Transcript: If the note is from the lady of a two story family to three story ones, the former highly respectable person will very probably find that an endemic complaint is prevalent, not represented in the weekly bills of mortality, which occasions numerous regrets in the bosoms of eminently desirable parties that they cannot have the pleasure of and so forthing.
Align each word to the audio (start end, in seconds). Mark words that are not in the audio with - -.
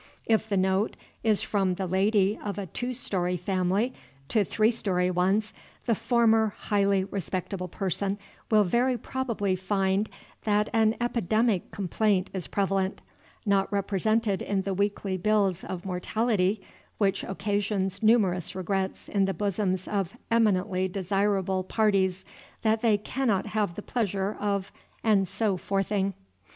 If 0.25 0.49
the 0.49 0.57
note 0.57 0.95
is 1.23 1.43
from 1.43 1.75
the 1.75 1.85
lady 1.85 2.35
of 2.43 2.57
a 2.57 2.65
two 2.65 2.91
story 2.91 3.37
family 3.37 3.93
to 4.29 4.43
three 4.43 4.71
story 4.71 5.11
ones, 5.11 5.53
the 5.85 5.93
former 5.93 6.55
highly 6.57 7.03
respectable 7.03 7.67
person 7.67 8.17
will 8.49 8.63
very 8.63 8.97
probably 8.97 9.55
find 9.55 10.09
that 10.43 10.69
an 10.73 10.95
endemic 10.99 11.69
complaint 11.69 12.31
is 12.33 12.47
prevalent, 12.47 13.03
not 13.45 13.71
represented 13.71 14.41
in 14.41 14.63
the 14.63 14.73
weekly 14.73 15.17
bills 15.17 15.63
of 15.63 15.85
mortality, 15.85 16.63
which 16.97 17.23
occasions 17.23 18.01
numerous 18.01 18.55
regrets 18.55 19.07
in 19.07 19.25
the 19.25 19.35
bosoms 19.35 19.87
of 19.87 20.17
eminently 20.31 20.87
desirable 20.87 21.63
parties 21.63 22.25
that 22.63 22.81
they 22.81 22.97
cannot 22.97 23.45
have 23.45 23.75
the 23.75 23.83
pleasure 23.83 24.35
of 24.39 24.71
and 25.03 25.27
so 25.27 25.57
forthing. 25.57 26.15